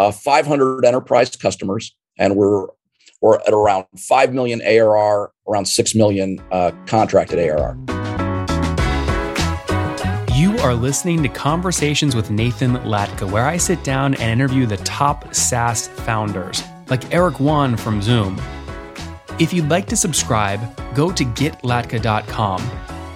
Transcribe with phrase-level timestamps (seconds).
[0.00, 2.66] uh, 500 enterprise customers, and we're
[3.20, 7.76] we're at around 5 million ARR, around 6 million uh, contracted ARR.
[10.34, 14.78] You are listening to Conversations with Nathan Latka, where I sit down and interview the
[14.78, 18.40] top SaaS founders, like Eric Yuan from Zoom.
[19.38, 20.60] If you'd like to subscribe,
[20.94, 22.62] go to getlatka.com.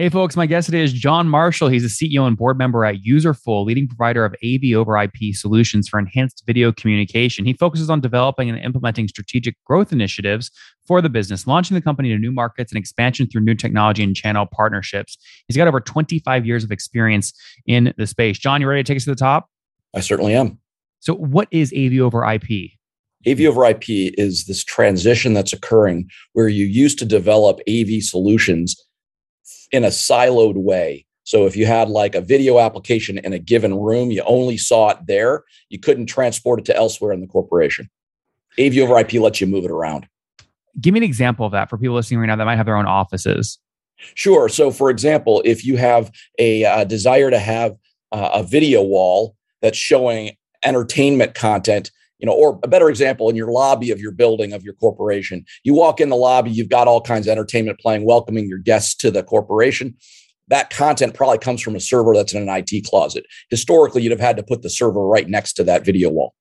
[0.00, 1.68] Hey, folks, my guest today is John Marshall.
[1.68, 5.90] He's a CEO and board member at Userful, leading provider of AV over IP solutions
[5.90, 7.44] for enhanced video communication.
[7.44, 10.50] He focuses on developing and implementing strategic growth initiatives
[10.86, 14.16] for the business, launching the company to new markets and expansion through new technology and
[14.16, 15.18] channel partnerships.
[15.48, 17.34] He's got over 25 years of experience
[17.66, 18.38] in the space.
[18.38, 19.50] John, you ready to take us to the top?
[19.94, 20.58] I certainly am.
[21.00, 22.70] So, what is AV over IP?
[23.28, 23.84] AV over IP
[24.16, 28.82] is this transition that's occurring where you used to develop AV solutions
[29.72, 31.06] in a siloed way.
[31.24, 34.90] So if you had like a video application in a given room, you only saw
[34.90, 35.44] it there.
[35.68, 37.88] You couldn't transport it to elsewhere in the corporation.
[38.58, 40.08] AV over IP lets you move it around.
[40.80, 42.76] Give me an example of that for people listening right now that might have their
[42.76, 43.58] own offices.
[44.14, 44.48] Sure.
[44.48, 47.76] So, for example, if you have a, a desire to have
[48.12, 53.36] uh, a video wall that's showing entertainment content, you know, or a better example in
[53.36, 56.86] your lobby of your building of your corporation, you walk in the lobby, you've got
[56.86, 59.94] all kinds of entertainment playing, welcoming your guests to the corporation.
[60.48, 63.24] That content probably comes from a server that's in an IT closet.
[63.50, 66.34] Historically, you'd have had to put the server right next to that video wall.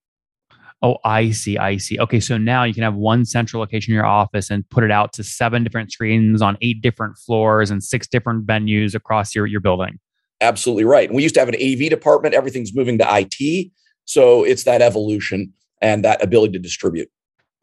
[0.82, 1.58] Oh, I see.
[1.58, 2.00] I see.
[2.00, 2.20] Okay.
[2.20, 5.12] So now you can have one central location in your office and put it out
[5.14, 9.60] to seven different screens on eight different floors and six different venues across your, your
[9.60, 10.00] building.
[10.42, 11.10] Absolutely right.
[11.10, 12.34] And we used to have an AV department.
[12.34, 13.72] Everything's moving to IT.
[14.06, 17.10] So it's that evolution and that ability to distribute.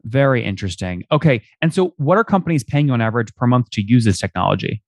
[0.03, 1.03] Very interesting.
[1.11, 1.41] Okay.
[1.61, 4.81] And so, what are companies paying you on average per month to use this technology?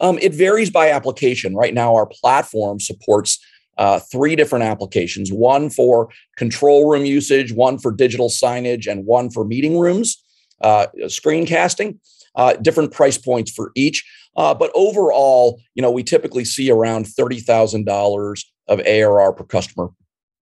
[0.00, 1.54] Um, it varies by application.
[1.54, 3.38] Right now, our platform supports
[3.78, 9.30] uh, three different applications one for control room usage, one for digital signage, and one
[9.30, 10.22] for meeting rooms,
[10.60, 11.98] uh, screencasting.
[12.34, 14.08] Uh, different price points for each.
[14.36, 19.88] Uh, but overall, you know, we typically see around $30,000 of ARR per customer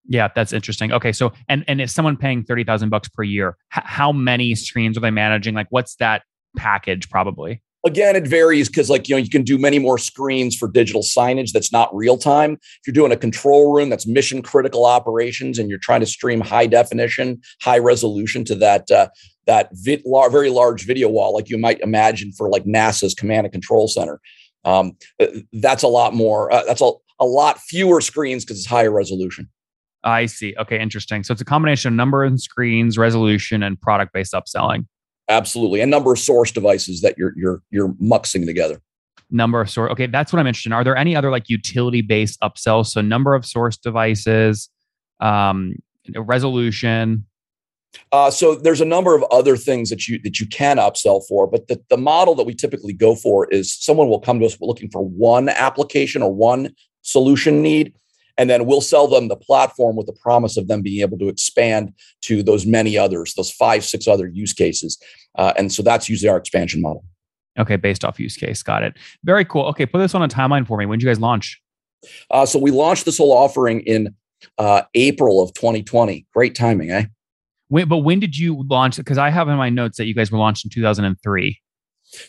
[0.09, 0.93] yeah, that's interesting.
[0.93, 4.55] Okay, so and and if someone paying thirty thousand bucks per year, h- how many
[4.55, 5.55] screens are they managing?
[5.55, 6.23] Like, what's that
[6.57, 7.09] package?
[7.11, 7.63] Probably.
[7.85, 11.03] Again, it varies because, like, you know, you can do many more screens for digital
[11.03, 12.55] signage that's not real time.
[12.55, 16.41] If you're doing a control room that's mission critical operations and you're trying to stream
[16.41, 19.09] high definition, high resolution to that uh,
[19.47, 19.71] that
[20.05, 23.87] lar- very large video wall, like you might imagine for like NASA's command and control
[23.87, 24.21] center,
[24.65, 26.53] um, uh, that's a lot more.
[26.53, 26.91] Uh, that's a,
[27.21, 29.49] a lot fewer screens because it's higher resolution.
[30.07, 30.55] I see.
[30.57, 31.25] Okay, interesting.
[31.25, 34.87] So it's a combination of number of screens, resolution, and product based upselling.
[35.29, 38.81] Absolutely, and number of source devices that you're you're you're muxing together.
[39.31, 39.91] Number of source.
[39.91, 40.73] Okay, that's what I'm interested in.
[40.75, 42.87] Are there any other like utility based upsells?
[42.87, 44.71] So number of source devices,
[45.19, 45.75] um,
[46.15, 47.27] resolution.
[48.13, 51.49] Uh, so there's a number of other things that you that you can upsell for,
[51.49, 54.57] but the, the model that we typically go for is someone will come to us
[54.61, 57.93] looking for one application or one solution need,
[58.39, 61.29] and then we'll sell them the platform with the promise of them being able to
[61.29, 61.93] expand
[62.23, 64.99] to those many others, those five, six other use cases.
[65.37, 67.05] Uh, and so that's usually our expansion model.
[67.59, 68.63] Okay, based off use case.
[68.63, 68.95] Got it.
[69.25, 69.65] Very cool.
[69.67, 70.87] Okay, put this on a timeline for me.
[70.87, 71.61] When did you guys launch?
[72.31, 74.15] Uh, so we launched this whole offering in
[74.59, 76.27] uh, April of 2020.
[76.35, 77.07] Great timing, eh?
[77.69, 78.97] Wait, but when did you launch?
[78.97, 81.61] Because I have in my notes that you guys were launched in 2003.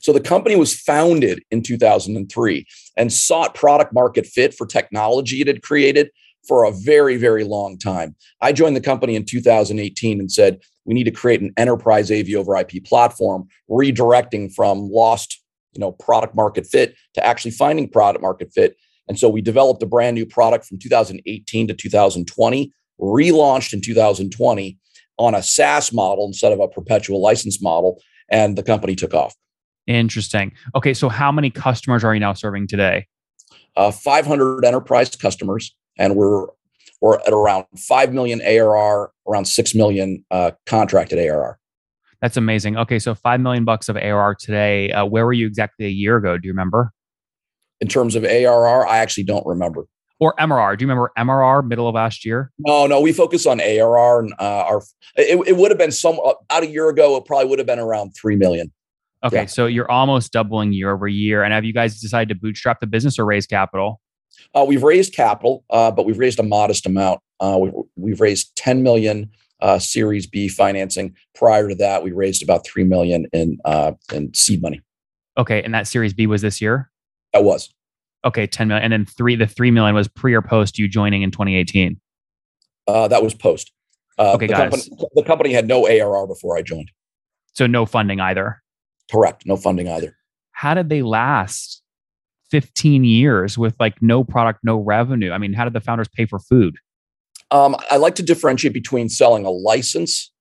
[0.02, 2.66] So the company was founded in 2003
[2.96, 6.10] and sought product market fit for technology it had created
[6.48, 8.16] for a very, very long time.
[8.42, 12.30] I joined the company in 2018 and said, we need to create an enterprise AV
[12.36, 15.42] over IP platform, redirecting from lost,
[15.74, 18.78] you know, product market fit to actually finding product market fit.
[19.09, 24.78] And so we developed a brand new product from 2018 to 2020, relaunched in 2020
[25.18, 29.35] on a SaaS model instead of a perpetual license model, and the company took off.
[29.87, 30.51] Interesting.
[30.75, 33.07] Okay, so how many customers are you now serving today?
[33.75, 36.47] Uh, 500 enterprise customers, and we're
[37.01, 41.59] we're at around five million ARR, around six million uh, contracted ARR.
[42.22, 42.78] That's amazing.
[42.78, 44.91] Okay, so five million bucks of ARR today.
[44.91, 46.37] Uh, where were you exactly a year ago?
[46.37, 46.91] Do you remember?
[47.79, 49.85] In terms of ARR, I actually don't remember.
[50.19, 50.75] Or MRR?
[50.78, 52.51] Do you remember MRR middle of last year?
[52.57, 52.99] No, no.
[52.99, 54.81] We focus on ARR, and uh, our
[55.16, 57.16] it, it would have been some about a year ago.
[57.17, 58.73] It probably would have been around three million.
[59.23, 59.46] Okay, yeah.
[59.46, 61.43] so you're almost doubling year over year.
[61.43, 63.99] And have you guys decided to bootstrap the business or raise capital?
[64.53, 67.19] Uh, we've raised capital, uh, but we've raised a modest amount.
[67.40, 69.29] Uh, we've, we've, raised 10 million
[69.61, 71.16] uh, Series B financing.
[71.35, 74.81] Prior to that, we raised about three million in uh, in seed money.
[75.37, 76.90] Okay, and that Series B was this year.
[77.34, 77.73] That was.
[78.25, 79.35] Okay, 10 million, and then three.
[79.35, 81.99] The three million was pre or post you joining in 2018.
[82.87, 83.72] Uh, that was post.
[84.20, 84.72] okay, the guys.
[84.72, 86.91] company, the company had no ARR before I joined.
[87.53, 88.61] So no funding either.
[89.12, 89.46] Correct.
[89.46, 90.16] No funding either.
[90.52, 91.82] How did they last
[92.52, 95.32] 15 years with like no product, no revenue?
[95.32, 96.78] I mean, how did the founders pay for food?
[97.52, 100.32] Um, I like to differentiate between selling a license,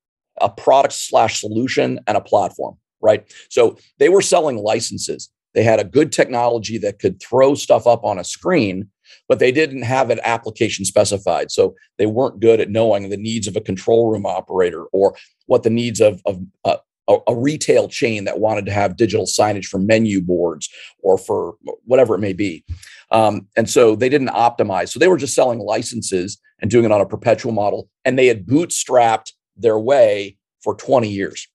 [0.41, 3.33] a product slash solution, and a platform, right?
[3.49, 5.31] So they were selling licenses.
[5.55, 8.91] They had a good technology that could throw stuff up on a screen,
[9.29, 11.51] but they didn't have an application specified.
[11.51, 15.17] So they weren't good at knowing the needs of a control room operator or
[15.47, 16.77] what the needs of, of uh,
[17.09, 20.69] a, a, retail chain that wanted to have digital signage for menu boards
[21.03, 21.55] or for
[21.85, 22.65] whatever it may be.
[23.11, 24.89] Um, and so they didn't optimize.
[24.89, 27.89] So they were just selling licenses and doing it on a perpetual model.
[28.05, 31.47] And they had bootstrapped their way for 20 years.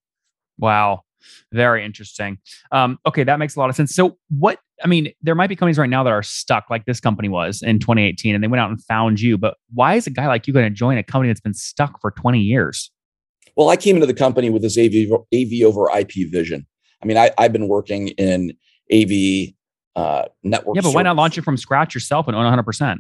[0.58, 1.02] Wow.
[1.52, 2.38] Very interesting.
[2.72, 3.94] Um, okay, that makes a lot of sense.
[3.94, 7.00] So, what I mean, there might be companies right now that are stuck, like this
[7.00, 9.38] company was in 2018, and they went out and found you.
[9.38, 12.00] But why is a guy like you going to join a company that's been stuck
[12.02, 12.90] for 20 years?
[13.56, 16.66] Well, I came into the company with this AV, AV over IP vision.
[17.02, 18.54] I mean, I, have been working in
[18.94, 19.54] AV
[19.96, 20.76] uh, network.
[20.76, 22.98] Yeah, but why not launch it from scratch yourself and own 100%?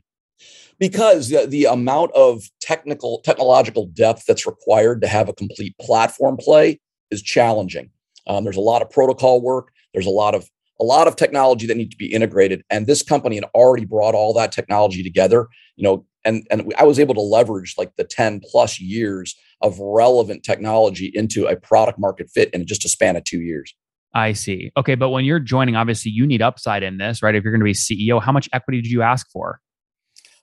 [0.79, 6.37] Because the, the amount of technical, technological depth that's required to have a complete platform
[6.37, 6.79] play
[7.11, 7.91] is challenging.
[8.27, 9.71] Um, there's a lot of protocol work.
[9.93, 10.49] There's a lot of
[10.79, 14.15] a lot of technology that needs to be integrated, and this company had already brought
[14.15, 15.47] all that technology together.
[15.81, 19.79] You know, and and I was able to leverage like the 10 plus years of
[19.79, 23.73] relevant technology into a product market fit in just a span of two years.
[24.13, 24.71] I see.
[24.77, 27.33] Okay, but when you're joining, obviously you need upside in this, right?
[27.33, 29.59] If you're going to be CEO, how much equity did you ask for?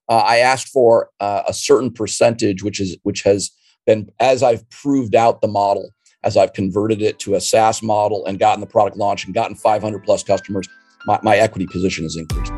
[0.09, 3.53] Uh, I asked for uh, a certain percentage, which is which has
[3.87, 5.91] been as I've proved out the model,
[6.25, 9.55] as I've converted it to a SaaS model and gotten the product launched and gotten
[9.55, 10.67] 500 plus customers,
[11.07, 12.58] my, my equity position has increased.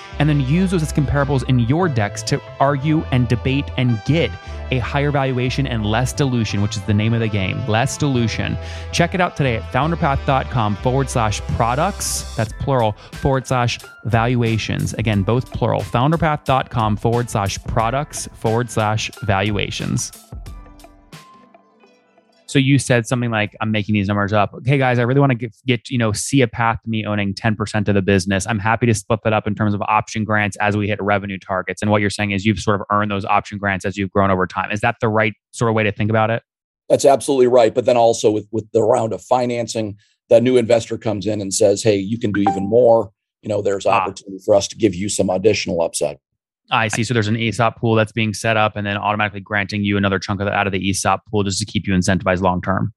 [0.21, 4.29] and then use those as comparables in your decks to argue and debate and get
[4.69, 7.57] a higher valuation and less dilution, which is the name of the game.
[7.67, 8.55] Less dilution.
[8.91, 14.93] Check it out today at founderpath.com forward slash products, that's plural, forward slash valuations.
[14.93, 15.81] Again, both plural.
[15.81, 20.11] Founderpath.com forward slash products forward slash valuations.
[22.51, 24.53] So you said something like, I'm making these numbers up.
[24.55, 27.05] Okay, guys, I really want to get, get, you know, see a path to me
[27.05, 28.45] owning 10% of the business.
[28.45, 31.39] I'm happy to split that up in terms of option grants as we hit revenue
[31.39, 31.81] targets.
[31.81, 34.31] And what you're saying is you've sort of earned those option grants as you've grown
[34.31, 34.69] over time.
[34.69, 36.43] Is that the right sort of way to think about it?
[36.89, 37.73] That's absolutely right.
[37.73, 39.95] But then also with, with the round of financing,
[40.27, 43.11] the new investor comes in and says, hey, you can do even more.
[43.43, 43.91] You know, there's ah.
[43.91, 46.17] opportunity for us to give you some additional upside.
[46.69, 47.03] I see.
[47.03, 50.19] So there's an ESOP pool that's being set up and then automatically granting you another
[50.19, 52.93] chunk of the, out of the ESOP pool just to keep you incentivized long term.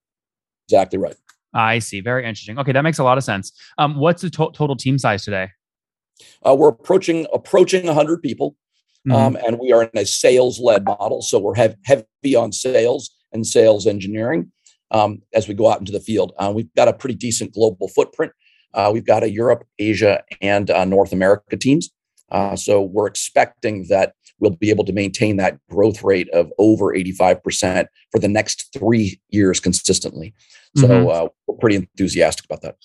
[0.68, 1.16] Exactly right.
[1.54, 2.00] I see.
[2.00, 2.58] Very interesting.
[2.58, 3.52] Okay, that makes a lot of sense.
[3.78, 5.50] Um, what's the to- total team size today?
[6.46, 8.56] Uh, we're approaching approaching 100 people,
[9.06, 9.12] mm-hmm.
[9.12, 11.22] um, and we are in a sales led model.
[11.22, 14.52] So we're hev- heavy on sales and sales engineering
[14.90, 16.32] um, as we go out into the field.
[16.38, 18.32] Uh, we've got a pretty decent global footprint.
[18.72, 21.90] Uh, we've got a Europe, Asia, and uh, North America teams.
[22.34, 26.86] Uh, so we're expecting that we'll be able to maintain that growth rate of over
[26.86, 30.34] 85% for the next three years consistently.
[30.76, 31.08] So mm-hmm.
[31.08, 32.76] uh, we're pretty enthusiastic about that.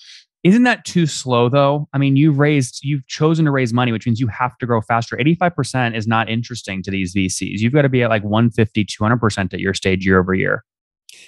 [0.44, 1.88] Isn't that too slow though?
[1.92, 4.80] I mean, you've raised, you've chosen to raise money, which means you have to grow
[4.80, 5.16] faster.
[5.16, 7.58] 85% is not interesting to these VCs.
[7.58, 10.64] You've got to be at like 150, 200% at your stage year over year.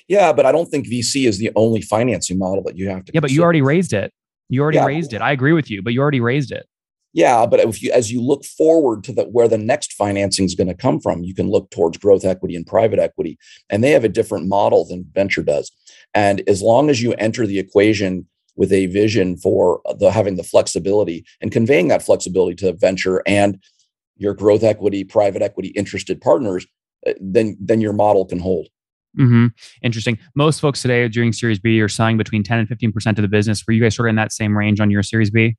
[0.07, 3.12] Yeah, but I don't think VC is the only financing model that you have to.
[3.12, 3.21] Yeah, consider.
[3.21, 4.12] but you already raised it.
[4.49, 4.87] You already yeah.
[4.87, 5.21] raised it.
[5.21, 6.67] I agree with you, but you already raised it.
[7.14, 10.54] Yeah, but if you as you look forward to the where the next financing is
[10.54, 13.38] going to come from, you can look towards growth equity and private equity,
[13.69, 15.71] and they have a different model than venture does.
[16.14, 18.26] And as long as you enter the equation
[18.57, 23.59] with a vision for the having the flexibility and conveying that flexibility to venture and
[24.16, 26.66] your growth equity, private equity interested partners,
[27.07, 28.69] uh, then then your model can hold.
[29.19, 29.49] Mm-hmm.
[29.83, 30.19] Interesting.
[30.35, 33.28] Most folks today during Series B are selling between 10 and 15 percent of the
[33.28, 33.62] business.
[33.66, 35.57] Were you guys sort of in that same range on your Series B?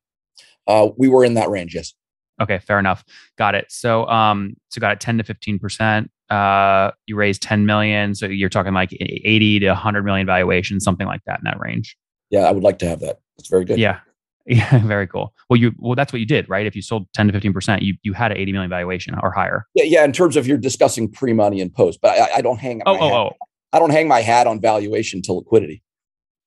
[0.68, 1.94] Uh, we were in that range, yes.
[2.42, 3.04] Okay, fair enough.
[3.38, 3.66] Got it.
[3.70, 6.10] So, um, so got it ten to fifteen percent.
[6.30, 11.06] Uh, you raised ten million, so you're talking like eighty to hundred million valuation, something
[11.06, 11.96] like that in that range.
[12.32, 13.20] Yeah, I would like to have that.
[13.38, 13.78] That's very good.
[13.78, 14.00] Yeah,
[14.46, 15.34] yeah, very cool.
[15.50, 16.66] Well, you well that's what you did, right?
[16.66, 19.32] If you sold ten to fifteen percent, you you had an eighty million valuation or
[19.32, 19.68] higher.
[19.76, 20.04] Yeah, yeah.
[20.04, 22.82] In terms of you're discussing pre money and post, but I, I don't hang.
[22.86, 23.30] Oh, oh, oh.
[23.72, 25.84] I don't hang my hat on valuation to liquidity.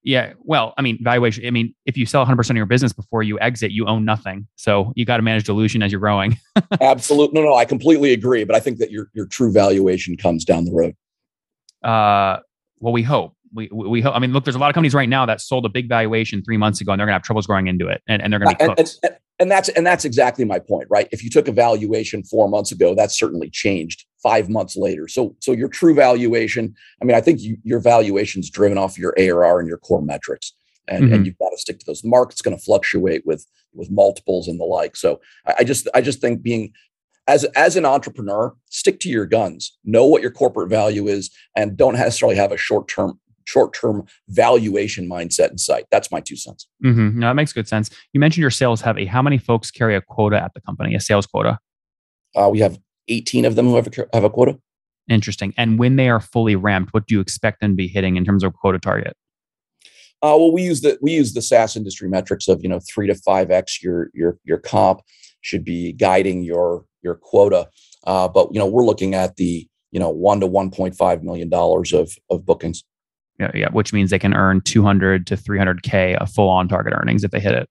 [0.07, 0.35] Yeah.
[0.45, 1.45] Well, I mean, valuation.
[1.45, 4.47] I mean, if you sell 100% of your business before you exit, you own nothing.
[4.55, 6.39] So you got to manage dilution as you're growing.
[6.81, 7.41] Absolutely.
[7.41, 8.45] No, no, I completely agree.
[8.45, 10.95] But I think that your, your true valuation comes down the road.
[11.83, 12.39] Uh,
[12.79, 13.35] well, we hope.
[13.53, 14.15] We, we hope.
[14.15, 16.41] I mean, look, there's a lot of companies right now that sold a big valuation
[16.45, 18.39] three months ago and they're going to have troubles growing into it and, and they're
[18.39, 18.79] going to be cooked.
[18.79, 21.09] And, and, and that's and that's exactly my point, right?
[21.11, 25.07] If you took a valuation four months ago, that's certainly changed five months later.
[25.07, 29.15] So so your true valuation, I mean, I think you, your is driven off your
[29.17, 30.53] ARR and your core metrics.
[30.89, 31.15] And, mm-hmm.
[31.15, 32.03] and you've got to stick to those.
[32.03, 34.97] The market's going to fluctuate with with multiples and the like.
[34.97, 36.73] So I, I just I just think being
[37.29, 39.77] as as an entrepreneur, stick to your guns.
[39.85, 44.05] Know what your corporate value is, and don't necessarily have a short term short term
[44.29, 45.87] valuation mindset in sight.
[45.91, 46.67] That's my two cents.
[46.85, 47.21] Mm-hmm.
[47.21, 47.91] No, that makes good sense.
[48.13, 49.07] You mentioned your sales heavy.
[49.07, 51.59] How many folks carry a quota at the company, a sales quota?
[52.35, 54.59] Uh, we have 18 of them who have a, have a quota.
[55.09, 55.55] Interesting.
[55.57, 58.25] And when they are fully ramped, what do you expect them to be hitting in
[58.25, 59.17] terms of quota target?
[60.23, 63.07] Uh, well, we use the we use the SaaS industry metrics of you know three
[63.07, 65.03] to five x your your your comp
[65.43, 67.69] should be guiding your your quota.
[68.05, 71.23] Uh, but you know we're looking at the you know one to one point five
[71.23, 72.83] million dollars of of bookings
[73.39, 77.23] yeah, yeah, which means they can earn 200 to 300k of full on target earnings
[77.23, 77.69] if they hit it.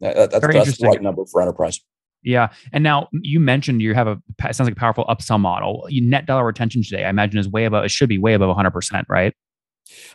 [0.00, 1.80] That, that's, Very that's the right number for enterprise.
[2.22, 5.86] Yeah, and now you mentioned you have a it sounds like a powerful upsell model.
[5.90, 7.84] Net dollar retention today, I imagine, is way above.
[7.84, 9.34] It should be way above 100 percent, right?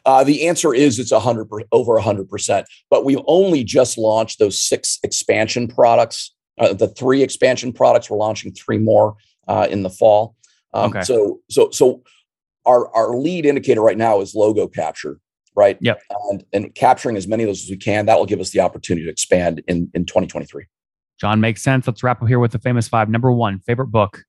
[0.05, 2.67] Uh, the answer is it's 100 over 100 percent.
[2.89, 6.33] But we've only just launched those six expansion products.
[6.59, 8.09] Uh, the three expansion products.
[8.09, 9.15] We're launching three more
[9.47, 10.35] uh, in the fall.
[10.73, 11.01] Um, okay.
[11.03, 12.03] So so so
[12.65, 15.19] our our lead indicator right now is logo capture,
[15.55, 15.77] right?
[15.81, 16.01] Yep.
[16.29, 18.59] And and capturing as many of those as we can, that will give us the
[18.59, 20.65] opportunity to expand in in 2023.
[21.23, 21.87] John makes sense.
[21.87, 23.07] Let's wrap up here with the famous five.
[23.07, 24.25] Number one, favorite book.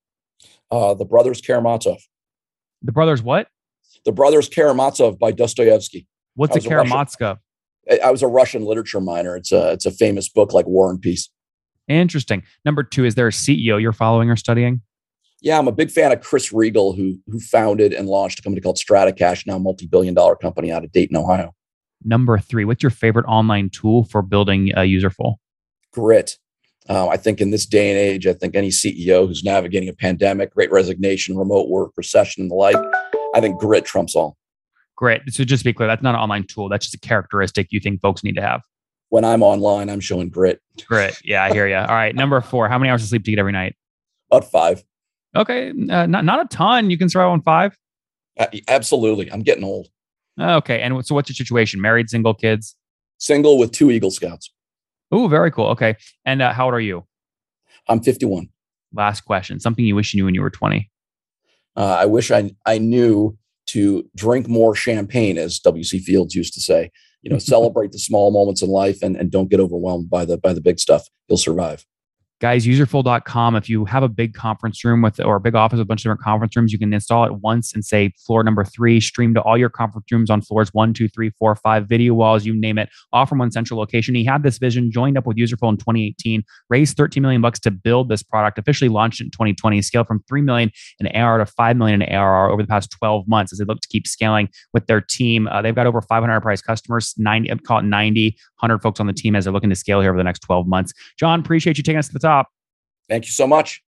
[0.70, 1.98] Uh, the Brothers Karamazov.
[2.82, 3.48] The Brothers what?
[4.04, 6.06] The Brothers Karamazov by Dostoevsky.
[6.36, 7.38] What's a Karamazov?
[8.00, 9.34] I was a Russian literature minor.
[9.34, 11.28] It's a it's a famous book like War and Peace.
[11.88, 12.44] Interesting.
[12.64, 14.80] Number two, is there a CEO you're following or studying?
[15.40, 18.60] yeah, I'm a big fan of Chris Riegel, who who founded and launched a company
[18.60, 21.56] called StrataCache, now a multi-billion dollar company out of Dayton, Ohio.
[22.04, 25.40] Number three, what's your favorite online tool for building a Userful?
[25.92, 26.38] Grit.
[26.88, 29.94] Uh, I think in this day and age, I think any CEO who's navigating a
[29.94, 32.76] pandemic, great resignation, remote work, recession, and the like,
[33.34, 34.36] I think grit trumps all.
[34.96, 35.22] Great.
[35.30, 36.68] So just to be clear, that's not an online tool.
[36.68, 38.62] That's just a characteristic you think folks need to have.
[39.08, 40.60] When I'm online, I'm showing grit.
[40.86, 41.18] Grit.
[41.24, 41.76] Yeah, I hear you.
[41.76, 42.14] All right.
[42.14, 43.76] Number four, how many hours of sleep do you get every night?
[44.30, 44.84] About five.
[45.36, 46.90] Okay, uh, not not a ton.
[46.90, 47.76] You can survive on five.
[48.38, 49.88] Uh, absolutely, I'm getting old.
[50.40, 51.80] Okay, and so what's your situation?
[51.80, 52.76] Married, single, kids?
[53.18, 54.52] Single with two Eagle Scouts.
[55.12, 55.66] Oh, very cool.
[55.68, 57.04] Okay, and uh, how old are you?
[57.88, 58.48] I'm 51.
[58.92, 59.60] Last question.
[59.60, 60.90] Something you wish you knew when you were 20.
[61.76, 65.98] Uh, I wish I I knew to drink more champagne, as W.C.
[66.00, 66.90] Fields used to say.
[67.22, 70.38] You know, celebrate the small moments in life and, and don't get overwhelmed by the
[70.38, 71.08] by the big stuff.
[71.28, 71.84] You'll survive
[72.44, 75.80] guys userful.com if you have a big conference room with or a big office with
[75.80, 78.62] a bunch of different conference rooms you can install it once and say floor number
[78.66, 82.12] three stream to all your conference rooms on floors one two three four five video
[82.12, 82.90] walls you name it.
[83.14, 84.14] All from one central location.
[84.14, 87.70] He had this vision joined up with userful in 2018 raised 13 million bucks to
[87.70, 90.70] build this product officially launched in 2020 scaled from 3 million
[91.00, 93.80] in ARR to 5 million in ARR over the past 12 months as they look
[93.80, 95.48] to keep scaling with their team.
[95.48, 99.12] Uh, they've got over 500 enterprise customers 90 call it 90 100 folks on the
[99.12, 101.82] team as they're looking to scale here over the next 12 months john appreciate you
[101.82, 102.48] taking us to the top
[103.08, 103.82] Thank you so much.